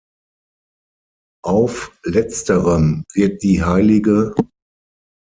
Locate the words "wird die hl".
3.13-4.33